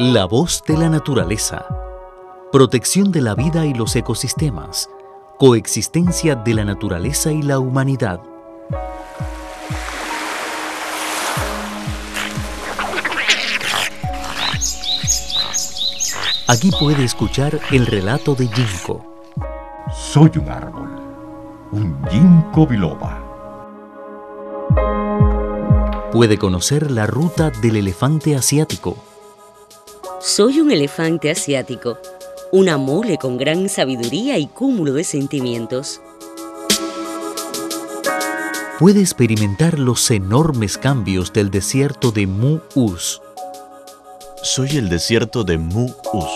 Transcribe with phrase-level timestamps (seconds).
[0.00, 1.66] La voz de la naturaleza.
[2.52, 4.88] Protección de la vida y los ecosistemas.
[5.40, 8.20] Coexistencia de la naturaleza y la humanidad.
[16.46, 19.04] Aquí puede escuchar el relato de Ginkgo.
[19.92, 20.90] Soy un árbol,
[21.72, 23.20] un ginkgo biloba.
[26.12, 29.07] Puede conocer la ruta del elefante asiático.
[30.20, 31.96] Soy un elefante asiático,
[32.50, 36.00] una mole con gran sabiduría y cúmulo de sentimientos.
[38.80, 43.22] Puede experimentar los enormes cambios del desierto de Mu-Us.
[44.42, 46.30] Soy el desierto de Mu-Us.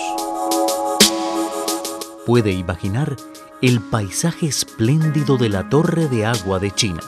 [2.24, 3.16] Puede imaginar
[3.62, 7.00] el paisaje espléndido de la Torre de Agua de China.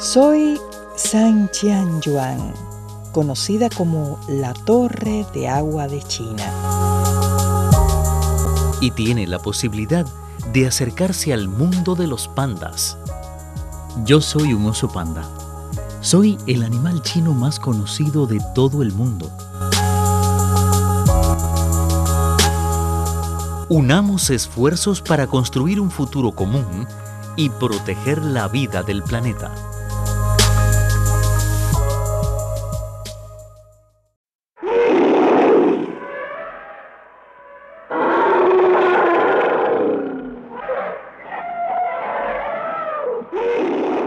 [0.00, 0.60] Soy
[0.96, 2.52] San Yuan,
[3.16, 6.52] conocida como la Torre de Agua de China.
[8.82, 10.04] Y tiene la posibilidad
[10.52, 12.98] de acercarse al mundo de los pandas.
[14.04, 15.26] Yo soy un oso panda.
[16.02, 19.30] Soy el animal chino más conocido de todo el mundo.
[23.70, 26.86] Unamos esfuerzos para construir un futuro común
[27.34, 29.54] y proteger la vida del planeta.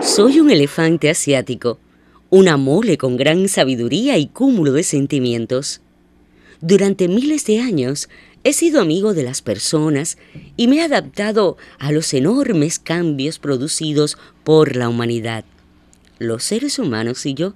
[0.09, 1.77] Soy un elefante asiático,
[2.31, 5.81] una mole con gran sabiduría y cúmulo de sentimientos.
[6.61, 8.09] Durante miles de años
[8.43, 10.17] he sido amigo de las personas
[10.57, 15.45] y me he adaptado a los enormes cambios producidos por la humanidad.
[16.17, 17.53] Los seres humanos y yo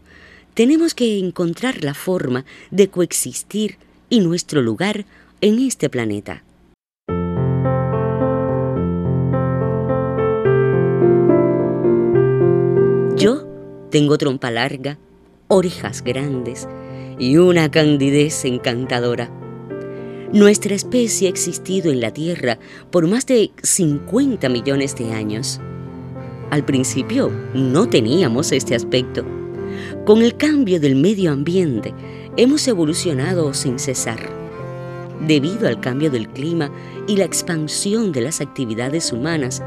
[0.54, 3.78] tenemos que encontrar la forma de coexistir
[4.12, 5.08] y nuestro lugar
[5.42, 6.44] en este planeta.
[13.94, 14.98] Tengo trompa larga,
[15.50, 16.68] orejas grandes
[17.20, 19.30] y una candidez encantadora.
[20.34, 22.58] Nuestra especie ha existido en la Tierra
[22.90, 25.62] por más de 50 millones de años.
[26.50, 29.24] Al principio no teníamos este aspecto.
[30.08, 31.94] Con el cambio del medio ambiente
[32.36, 34.18] hemos evolucionado sin cesar.
[35.28, 36.72] Debido al cambio del clima
[37.06, 39.62] y la expansión de las actividades humanas,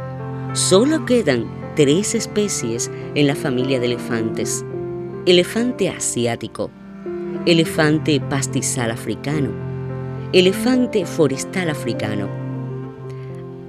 [0.52, 4.64] solo quedan tres especies en la familia de elefantes.
[5.26, 6.70] Elefante asiático,
[7.44, 9.50] elefante pastizal africano,
[10.32, 12.28] elefante forestal africano.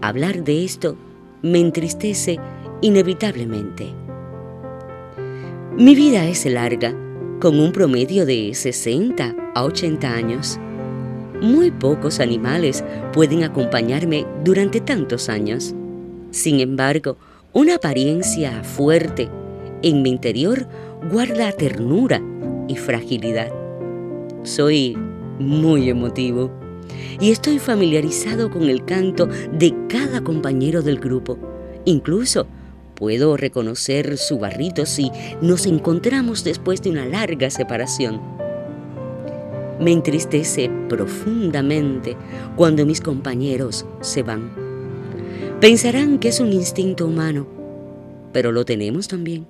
[0.02, 0.96] Hablar de esto
[1.42, 2.40] me entristece
[2.80, 3.88] inevitablemente.
[5.76, 6.96] Mi vida es larga,
[7.42, 10.58] con un promedio de 60 a 80 años.
[11.42, 15.76] Muy pocos animales pueden acompañarme durante tantos años.
[16.32, 17.18] Sin embargo,
[17.58, 19.32] una apariencia fuerte,
[19.82, 20.68] en mi interior
[21.12, 22.22] guarda ternura
[22.68, 23.52] y fragilidad.
[24.44, 24.96] Soy
[25.40, 26.52] muy emotivo
[27.20, 31.40] y estoy familiarizado con el canto de cada compañero del grupo.
[31.86, 32.46] Incluso
[32.94, 38.22] puedo reconocer su barrito si nos encontramos después de una larga separación.
[39.80, 42.18] Me entristece profundamente
[42.56, 44.67] cuando mis compañeros se van
[45.60, 47.48] Pensarán que es un instinto humano,
[48.32, 49.48] pero lo tenemos también.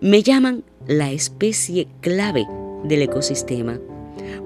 [0.00, 2.46] Me llaman la especie clave
[2.84, 3.78] del ecosistema,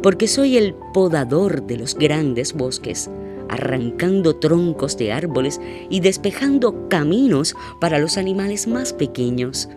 [0.03, 3.09] porque soy el podador de los grandes bosques,
[3.49, 9.69] arrancando troncos de árboles y despejando caminos para los animales más pequeños.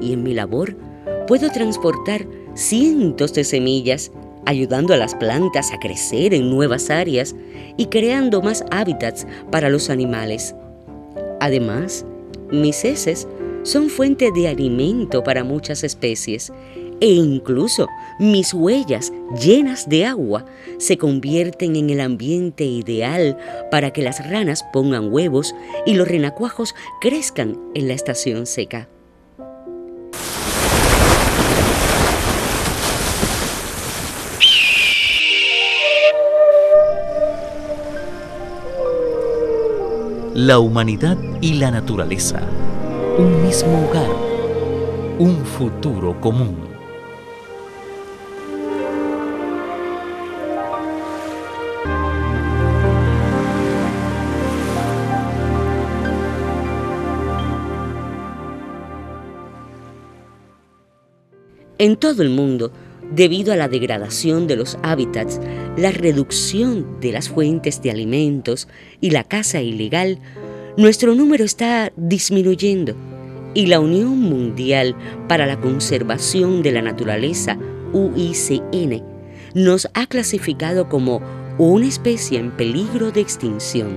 [0.00, 0.74] Y en mi labor
[1.28, 4.10] puedo transportar cientos de semillas
[4.46, 7.34] ayudando a las plantas a crecer en nuevas áreas
[7.76, 10.54] y creando más hábitats para los animales.
[11.40, 12.04] Además,
[12.50, 13.26] mis heces
[13.62, 16.52] son fuente de alimento para muchas especies
[17.00, 17.88] e incluso
[18.20, 20.44] mis huellas llenas de agua
[20.78, 23.36] se convierten en el ambiente ideal
[23.72, 25.52] para que las ranas pongan huevos
[25.84, 28.88] y los renacuajos crezcan en la estación seca.
[40.34, 42.40] La humanidad y la naturaleza,
[43.18, 44.08] un mismo hogar,
[45.18, 46.56] un futuro común.
[61.76, 62.72] En todo el mundo,
[63.14, 65.40] debido a la degradación de los hábitats,
[65.76, 68.68] la reducción de las fuentes de alimentos
[69.00, 70.18] y la caza ilegal,
[70.76, 72.94] nuestro número está disminuyendo
[73.54, 74.96] y la Unión Mundial
[75.28, 77.58] para la Conservación de la Naturaleza,
[77.92, 79.02] UICN,
[79.54, 81.20] nos ha clasificado como
[81.58, 83.96] una especie en peligro de extinción.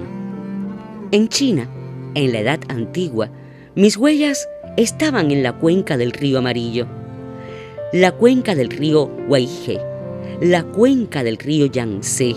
[1.12, 1.70] En China,
[2.16, 3.32] en la Edad Antigua,
[3.76, 6.88] mis huellas estaban en la cuenca del río Amarillo,
[7.95, 9.80] la cuenca del río Huaije,
[10.42, 12.36] la cuenca del río Yangtze,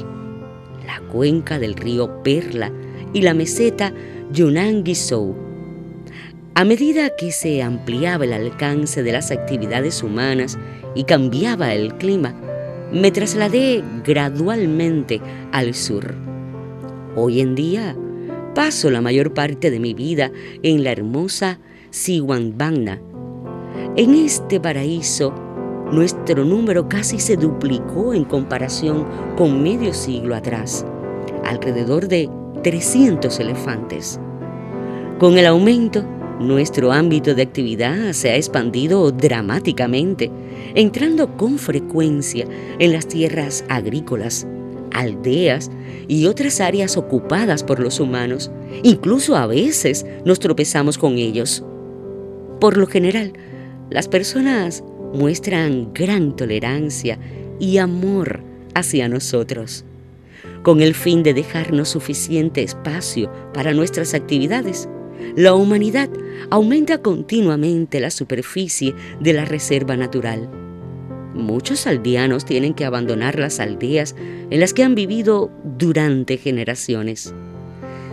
[0.86, 2.70] la cuenca del río Perla
[3.12, 3.92] y la meseta
[4.32, 5.34] Yunnan-Guizhou.
[6.54, 10.56] A medida que se ampliaba el alcance de las actividades humanas
[10.94, 12.36] y cambiaba el clima,
[12.92, 15.20] me trasladé gradualmente
[15.50, 16.14] al sur.
[17.16, 17.96] Hoy en día
[18.54, 20.30] paso la mayor parte de mi vida
[20.62, 21.58] en la hermosa
[21.90, 23.00] Siwanbangna.
[23.96, 25.47] En este paraíso,
[25.92, 29.06] nuestro número casi se duplicó en comparación
[29.36, 30.84] con medio siglo atrás,
[31.44, 32.28] alrededor de
[32.62, 34.20] 300 elefantes.
[35.18, 36.04] Con el aumento,
[36.40, 40.30] nuestro ámbito de actividad se ha expandido dramáticamente,
[40.74, 42.46] entrando con frecuencia
[42.78, 44.46] en las tierras agrícolas,
[44.92, 45.70] aldeas
[46.06, 48.50] y otras áreas ocupadas por los humanos.
[48.82, 51.64] Incluso a veces nos tropezamos con ellos.
[52.60, 53.32] Por lo general,
[53.90, 57.18] las personas muestran gran tolerancia
[57.58, 58.40] y amor
[58.74, 59.84] hacia nosotros,
[60.62, 64.88] con el fin de dejarnos suficiente espacio para nuestras actividades.
[65.36, 66.08] La humanidad
[66.50, 70.48] aumenta continuamente la superficie de la reserva natural.
[71.34, 74.14] Muchos aldeanos tienen que abandonar las aldeas
[74.50, 77.34] en las que han vivido durante generaciones.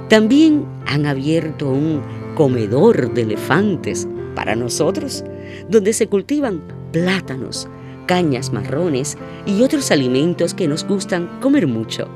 [0.09, 2.01] También han abierto un
[2.35, 5.23] comedor de elefantes para nosotros,
[5.69, 6.61] donde se cultivan
[6.95, 7.67] plátanos,
[8.05, 12.07] cañas marrones y otros alimentos que nos gustan comer mucho.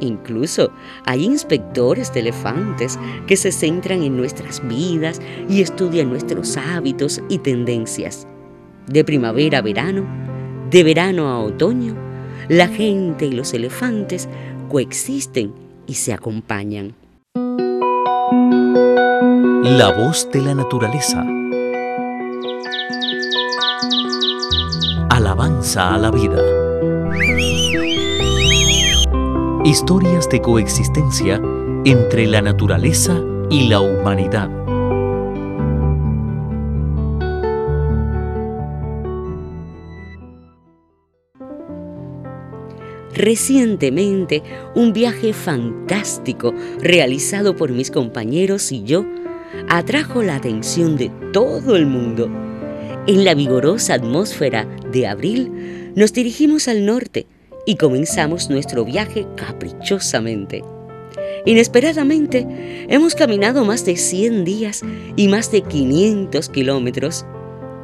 [0.00, 0.70] Incluso
[1.06, 5.18] hay inspectores de elefantes que se centran en nuestras vidas
[5.48, 8.26] y estudian nuestros hábitos y tendencias.
[8.86, 10.04] De primavera a verano,
[10.70, 11.96] de verano a otoño,
[12.50, 14.28] la gente y los elefantes
[14.68, 15.54] coexisten
[15.86, 16.94] y se acompañan.
[19.62, 21.24] La voz de la naturaleza.
[25.32, 26.42] Alabanza a la vida.
[29.64, 31.40] Historias de coexistencia
[31.86, 33.18] entre la naturaleza
[33.48, 34.50] y la humanidad.
[43.14, 44.42] Recientemente,
[44.74, 46.52] un viaje fantástico
[46.82, 49.06] realizado por mis compañeros y yo
[49.70, 52.51] atrajo la atención de todo el mundo.
[53.04, 57.26] En la vigorosa atmósfera de abril, nos dirigimos al norte
[57.66, 60.62] y comenzamos nuestro viaje caprichosamente.
[61.44, 62.46] Inesperadamente,
[62.88, 64.82] hemos caminado más de 100 días
[65.16, 67.26] y más de 500 kilómetros.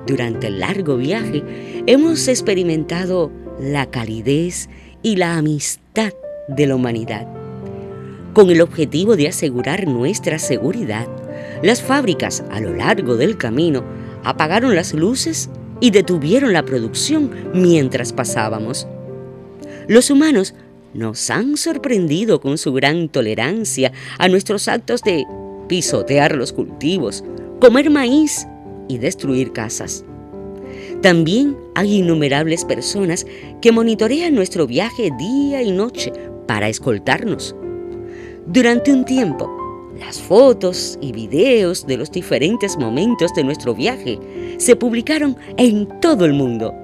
[0.06, 1.42] Durante el largo viaje,
[1.86, 4.68] hemos experimentado la calidez
[5.02, 6.12] y la amistad
[6.46, 7.26] de la humanidad.
[8.34, 11.08] Con el objetivo de asegurar nuestra seguridad,
[11.64, 13.82] las fábricas a lo largo del camino
[14.24, 15.50] apagaron las luces
[15.80, 18.86] y detuvieron la producción mientras pasábamos.
[19.86, 20.54] Los humanos
[20.94, 25.24] nos han sorprendido con su gran tolerancia a nuestros actos de
[25.68, 27.24] pisotear los cultivos,
[27.60, 28.46] comer maíz
[28.88, 30.04] y destruir casas.
[31.02, 33.26] También hay innumerables personas
[33.60, 36.12] que monitorean nuestro viaje día y noche
[36.46, 37.54] para escoltarnos.
[38.46, 39.57] Durante un tiempo,
[39.98, 44.18] las fotos y videos de los diferentes momentos de nuestro viaje
[44.58, 46.74] se publicaron en todo el mundo.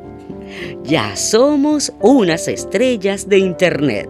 [0.84, 4.08] Ya somos unas estrellas de Internet.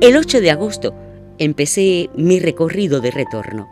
[0.00, 0.94] El 8 de agosto
[1.38, 3.68] empecé mi recorrido de retorno.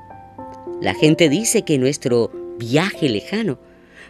[0.80, 3.58] La gente dice que nuestro viaje lejano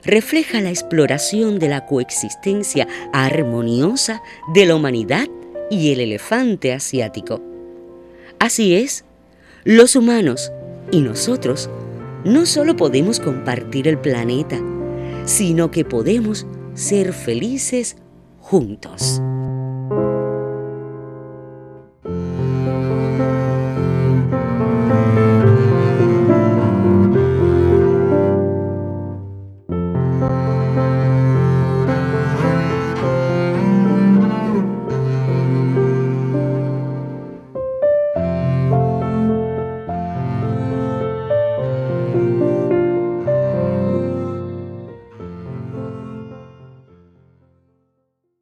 [0.04, 5.26] refleja la exploración de la coexistencia armoniosa de la humanidad
[5.70, 7.40] y el elefante asiático.
[8.38, 9.05] Así es,
[9.66, 10.52] los humanos
[10.92, 11.68] y nosotros
[12.24, 14.60] no solo podemos compartir el planeta,
[15.24, 17.96] sino que podemos ser felices
[18.38, 19.20] juntos.